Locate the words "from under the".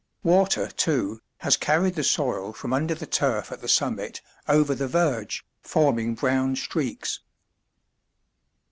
2.53-3.05